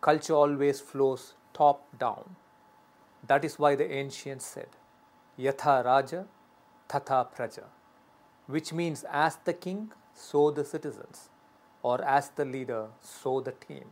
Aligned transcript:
culture 0.00 0.34
always 0.34 0.80
flows 0.80 1.34
top 1.52 1.98
down. 1.98 2.36
That 3.26 3.44
is 3.44 3.58
why 3.58 3.74
the 3.74 3.90
ancients 3.90 4.46
said, 4.46 4.68
Yatha 5.38 5.84
Raja, 5.84 6.26
Tatha 6.88 7.26
Praja, 7.34 7.64
which 8.46 8.72
means 8.72 9.04
as 9.10 9.36
the 9.44 9.52
king, 9.52 9.92
so 10.14 10.50
the 10.50 10.64
citizens, 10.64 11.28
or 11.82 12.02
as 12.04 12.30
the 12.30 12.44
leader, 12.44 12.86
so 13.00 13.40
the 13.40 13.52
team. 13.52 13.84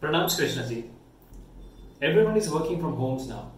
Pranams 0.00 0.38
Krishnaji. 0.38 0.90
Everyone 2.00 2.36
is 2.36 2.50
working 2.50 2.80
from 2.80 2.96
homes 2.96 3.28
now. 3.28 3.52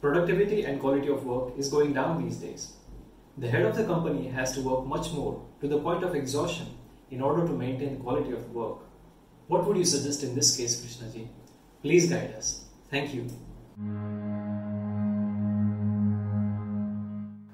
Productivity 0.00 0.64
and 0.64 0.80
quality 0.80 1.08
of 1.08 1.24
work 1.24 1.52
is 1.56 1.68
going 1.68 1.92
down 1.92 2.24
these 2.24 2.36
days. 2.38 2.72
The 3.38 3.48
head 3.48 3.62
of 3.62 3.76
the 3.76 3.84
company 3.84 4.28
has 4.28 4.52
to 4.54 4.62
work 4.62 4.86
much 4.86 5.12
more 5.12 5.40
to 5.60 5.68
the 5.68 5.78
point 5.78 6.02
of 6.02 6.14
exhaustion 6.14 6.66
in 7.10 7.20
order 7.22 7.46
to 7.46 7.52
maintain 7.52 8.00
quality 8.00 8.32
of 8.32 8.50
work. 8.52 8.78
What 9.50 9.66
would 9.66 9.76
you 9.78 9.84
suggest 9.84 10.22
in 10.22 10.36
this 10.36 10.56
case, 10.56 10.80
Krishnaji? 10.80 11.26
Please 11.82 12.08
guide 12.08 12.34
us. 12.38 12.66
Thank 12.88 13.12
you. 13.12 13.26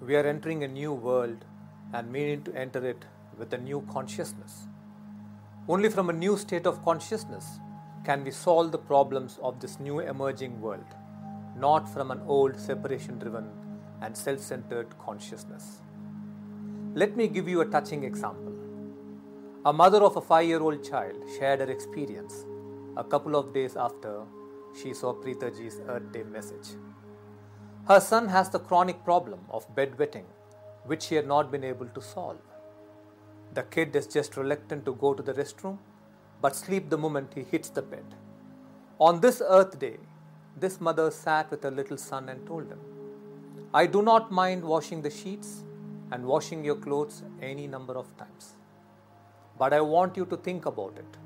We 0.03 0.15
are 0.17 0.27
entering 0.27 0.63
a 0.63 0.69
new 0.69 0.93
world 0.93 1.47
and 1.95 2.13
meaning 2.13 2.43
to 2.43 2.55
enter 2.55 2.87
it 2.87 3.07
with 3.39 3.55
a 3.55 3.57
new 3.57 3.81
consciousness. 3.91 4.67
Only 5.71 5.89
from 5.89 6.11
a 6.11 6.13
new 6.13 6.37
state 6.37 6.67
of 6.67 6.85
consciousness 6.85 7.61
can 8.05 8.25
we 8.25 8.31
solve 8.31 8.73
the 8.73 8.79
problems 8.93 9.39
of 9.43 9.59
this 9.61 9.81
new 9.81 10.01
emerging 10.01 10.61
world, 10.61 10.85
not 11.57 11.91
from 11.91 12.11
an 12.11 12.21
old 12.27 12.61
separation 12.61 13.19
driven 13.19 13.49
and 14.03 14.15
self 14.15 14.41
centered 14.41 14.99
consciousness. 14.99 15.81
Let 16.95 17.17
me 17.17 17.27
give 17.27 17.49
you 17.49 17.63
a 17.63 17.65
touching 17.65 18.05
example. 18.05 18.56
A 19.69 19.73
mother 19.73 20.01
of 20.05 20.15
a 20.15 20.21
five 20.21 20.47
year 20.47 20.61
old 20.63 20.85
child 20.89 21.17
shared 21.37 21.59
her 21.59 21.69
experience 21.69 22.35
a 22.97 23.03
couple 23.03 23.35
of 23.35 23.53
days 23.53 23.75
after 23.75 24.23
she 24.81 24.95
saw 24.95 25.13
Preethaji's 25.13 25.81
Earth 25.89 26.13
Day 26.13 26.23
message. 26.23 26.69
Her 27.89 27.99
son 27.99 28.29
has 28.29 28.49
the 28.49 28.61
chronic 28.61 29.03
problem 29.05 29.41
of 29.51 29.67
bedwetting, 29.75 30.27
which 30.85 31.03
she 31.03 31.17
had 31.17 31.27
not 31.27 31.51
been 31.51 31.65
able 31.65 31.89
to 31.97 32.01
solve. 32.01 32.39
The 33.55 33.65
kid 33.65 33.97
is 33.97 34.07
just 34.07 34.37
reluctant 34.37 34.85
to 34.85 34.95
go 34.95 35.15
to 35.15 35.21
the 35.21 35.35
restroom, 35.35 35.79
but 36.41 36.55
sleep 36.55 36.89
the 36.89 36.99
moment 36.99 37.35
he 37.35 37.43
hits 37.43 37.69
the 37.69 37.83
bed. 37.83 38.15
On 39.01 39.21
this 39.21 39.43
Earth 39.45 39.81
Day, 39.81 39.97
this 40.57 40.81
mother 40.81 41.11
sat 41.11 41.51
with 41.51 41.65
her 41.65 41.73
little 41.73 41.97
son 41.97 42.29
and 42.29 42.47
told 42.47 42.69
him, 42.69 42.79
I 43.75 43.87
do 43.87 44.01
not 44.01 44.31
mind 44.31 44.63
washing 44.63 45.03
the 45.03 45.11
sheets 45.11 45.65
and 46.13 46.25
washing 46.25 46.65
your 46.65 46.77
clothes 46.77 47.25
any 47.43 47.67
number 47.67 47.99
of 47.99 48.17
times. 48.17 48.53
But 49.59 49.73
I 49.73 49.81
want 49.81 50.17
you 50.17 50.27
to 50.27 50.37
think 50.37 50.67
about 50.67 50.99
it. 50.99 51.17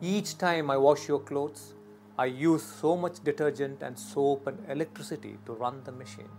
Each 0.00 0.36
time 0.36 0.70
I 0.70 0.76
wash 0.76 1.08
your 1.08 1.20
clothes, 1.20 1.74
I 2.18 2.26
use 2.26 2.62
so 2.62 2.96
much 2.96 3.22
detergent 3.22 3.82
and 3.82 3.96
soap 3.96 4.48
and 4.48 4.58
electricity 4.68 5.38
to 5.46 5.52
run 5.52 5.82
the 5.84 5.92
machine. 5.92 6.30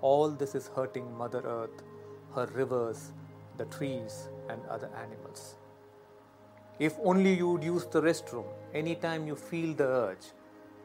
All 0.00 0.30
this 0.30 0.54
is 0.54 0.68
hurting 0.76 1.16
Mother 1.16 1.42
Earth, 1.44 1.82
her 2.34 2.46
rivers, 2.54 3.12
the 3.56 3.64
trees, 3.66 4.28
and 4.48 4.60
other 4.68 4.90
animals. 4.96 5.56
If 6.78 6.94
only 7.04 7.34
you 7.34 7.50
would 7.50 7.64
use 7.64 7.84
the 7.86 8.00
restroom 8.00 8.46
anytime 8.74 9.26
you 9.26 9.36
feel 9.36 9.74
the 9.74 9.86
urge, 9.86 10.26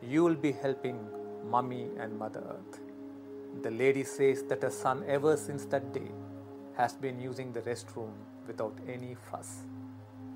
you 0.02 0.24
will 0.24 0.36
be 0.36 0.52
helping 0.52 1.00
Mummy 1.50 1.90
and 2.00 2.18
Mother 2.18 2.44
Earth. 2.50 2.80
The 3.64 3.72
lady 3.72 4.04
says 4.04 4.44
that 4.50 4.62
her 4.62 4.70
son, 4.70 5.04
ever 5.08 5.38
since 5.38 5.66
that 5.66 5.94
day, 5.94 6.12
has 6.76 6.94
been 6.94 7.20
using 7.20 7.54
the 7.54 7.62
restroom 7.62 8.12
without 8.48 8.78
any 8.88 9.16
fuss. 9.30 9.64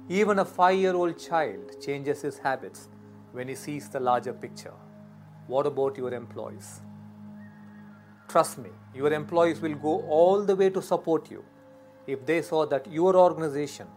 Even 0.10 0.40
a 0.40 0.46
five 0.46 0.78
year 0.78 0.94
old 0.94 1.18
child 1.18 1.82
changes 1.82 2.22
his 2.22 2.38
habits 2.38 2.90
when 3.32 3.48
he 3.48 3.56
sees 3.56 3.90
the 3.90 4.00
larger 4.00 4.34
picture. 4.34 4.74
What 5.48 5.66
about 5.66 5.98
your 5.98 6.14
employees? 6.14 6.82
Trust 8.28 8.58
me, 8.58 8.70
your 8.96 9.12
employees 9.14 9.62
will 9.62 9.76
go 9.76 10.02
all 10.08 10.44
the 10.44 10.56
way 10.56 10.70
to 10.70 10.82
support 10.82 11.30
you 11.30 11.44
if 12.08 12.26
they 12.26 12.42
saw 12.42 12.66
that 12.66 12.92
your 12.92 13.16
organization 13.16 13.88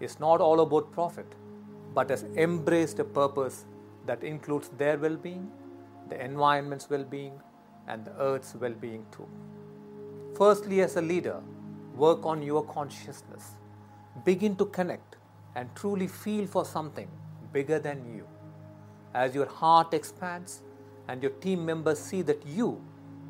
is 0.00 0.18
not 0.20 0.40
all 0.40 0.60
about 0.60 0.90
profit 0.92 1.26
but 1.94 2.10
has 2.10 2.24
embraced 2.36 2.98
a 2.98 3.04
purpose 3.04 3.64
that 4.06 4.22
includes 4.24 4.68
their 4.76 4.98
well 4.98 5.16
being, 5.16 5.50
the 6.08 6.22
environment's 6.22 6.90
well 6.90 7.04
being, 7.04 7.40
and 7.86 8.04
the 8.04 8.14
earth's 8.20 8.54
well 8.54 8.74
being 8.74 9.06
too. 9.12 9.28
Firstly, 10.36 10.80
as 10.80 10.96
a 10.96 11.02
leader, 11.02 11.40
work 11.94 12.24
on 12.26 12.42
your 12.42 12.64
consciousness. 12.64 13.52
Begin 14.24 14.56
to 14.56 14.66
connect 14.66 15.16
and 15.54 15.68
truly 15.74 16.06
feel 16.06 16.46
for 16.46 16.64
something 16.64 17.08
bigger 17.52 17.78
than 17.78 18.04
you. 18.16 18.26
As 19.14 19.34
your 19.34 19.46
heart 19.46 19.94
expands 19.94 20.62
and 21.08 21.22
your 21.22 21.32
team 21.32 21.64
members 21.64 21.98
see 21.98 22.22
that 22.22 22.46
you, 22.46 22.80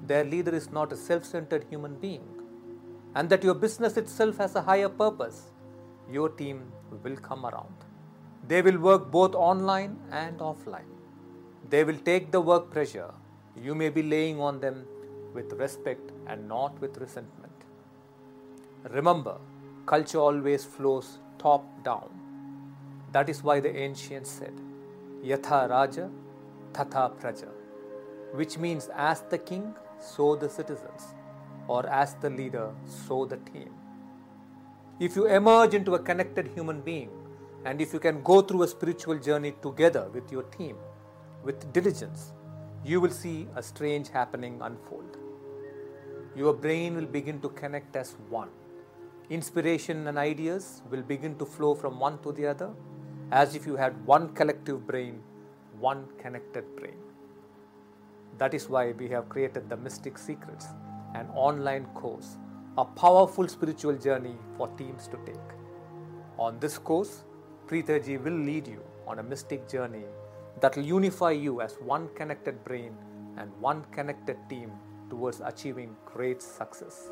their 0.07 0.25
leader, 0.25 0.55
is 0.55 0.71
not 0.71 0.93
a 0.93 0.97
self 0.97 1.25
centered 1.25 1.65
human 1.71 1.97
being 1.97 2.27
and 3.15 3.29
that 3.31 3.45
your 3.45 3.55
business 3.55 3.97
itself 3.97 4.39
has 4.39 4.55
a 4.57 4.63
higher 4.63 4.89
purpose, 4.89 5.51
your 6.11 6.29
team 6.29 6.73
will 7.03 7.17
come 7.17 7.47
around. 7.47 7.75
They 8.47 8.63
will 8.63 8.79
work 8.79 9.11
both 9.11 9.35
online 9.35 9.99
and 10.11 10.39
offline. 10.39 10.91
They 11.71 11.85
will 11.85 11.99
take 11.99 12.31
the 12.31 12.41
work 12.41 12.71
pressure 12.71 13.13
you 13.63 13.75
may 13.75 13.89
be 13.89 14.03
laying 14.03 14.41
on 14.41 14.61
them 14.61 14.85
with 15.33 15.53
respect 15.53 16.11
and 16.27 16.49
not 16.49 16.81
with 16.81 16.97
resentment. 16.99 17.54
Remember, 18.91 19.39
culture 19.87 20.19
always 20.19 20.65
flows 20.65 21.19
top 21.39 21.65
down. 21.84 22.11
That 23.12 23.31
is 23.31 23.43
why 23.43 23.61
the 23.61 23.75
ancients 23.75 24.31
said, 24.31 24.53
Yatha 25.25 25.71
Raja, 25.71 26.11
Tatha 26.72 27.12
Praja, 27.19 27.49
which 28.33 28.59
means 28.59 28.91
as 28.94 29.23
the 29.31 29.39
king, 29.39 29.75
so 29.99 30.37
the 30.37 30.50
citizens, 30.50 31.15
or 31.67 31.87
as 31.89 32.15
the 32.17 32.28
leader, 32.28 32.73
so 33.06 33.25
the 33.25 33.39
team. 33.39 33.73
If 35.00 35.17
you 35.17 35.27
emerge 35.28 35.73
into 35.73 35.94
a 35.94 35.99
connected 35.99 36.49
human 36.49 36.83
being, 36.83 37.11
and 37.65 37.81
if 37.81 37.94
you 37.94 37.99
can 37.99 38.23
go 38.23 38.43
through 38.43 38.65
a 38.65 38.69
spiritual 38.69 39.19
journey 39.19 39.55
together 39.62 40.11
with 40.12 40.31
your 40.31 40.43
team, 40.43 40.77
with 41.43 41.73
diligence, 41.73 42.33
you 42.84 43.00
will 43.00 43.11
see 43.11 43.49
a 43.56 43.62
strange 43.62 44.11
happening 44.11 44.59
unfold. 44.61 45.17
Your 46.37 46.53
brain 46.53 46.97
will 46.97 47.06
begin 47.06 47.41
to 47.41 47.49
connect 47.49 47.97
as 47.97 48.15
one. 48.28 48.50
Inspiration 49.31 50.07
and 50.07 50.19
ideas 50.19 50.83
will 50.91 51.01
begin 51.01 51.39
to 51.39 51.47
flow 51.47 51.75
from 51.75 51.99
one 51.99 52.19
to 52.23 52.31
the 52.31 52.47
other 52.47 52.71
as 53.33 53.55
if 53.55 53.67
you 53.67 53.75
had 53.75 54.07
one 54.07 54.29
collective 54.35 54.87
brain, 54.87 55.23
one 55.81 56.07
connected 56.19 56.65
brain. 56.77 56.99
That 58.37 58.53
is 58.53 58.69
why 58.69 58.93
we 58.93 59.09
have 59.09 59.31
created 59.31 59.71
the 59.71 59.79
Mystic 59.79 60.19
Secrets, 60.19 60.67
an 61.15 61.27
online 61.35 61.87
course, 61.95 62.37
a 62.77 62.85
powerful 62.85 63.49
spiritual 63.49 63.97
journey 63.97 64.37
for 64.59 64.69
teams 64.77 65.09
to 65.09 65.19
take. 65.25 65.56
On 66.39 66.59
this 66.61 66.77
course, 66.77 67.25
Preethaji 67.67 68.23
will 68.23 68.39
lead 68.39 68.69
you 68.69 68.83
on 69.06 69.21
a 69.21 69.23
mystic 69.23 69.67
journey 69.67 70.05
that 70.61 70.77
will 70.77 70.85
unify 70.85 71.31
you 71.31 71.62
as 71.62 71.77
one 71.77 72.09
connected 72.15 72.62
brain 72.62 72.95
and 73.39 73.51
one 73.59 73.85
connected 73.91 74.37
team 74.51 74.71
towards 75.09 75.41
achieving 75.41 75.97
great 76.05 76.43
success. 76.43 77.11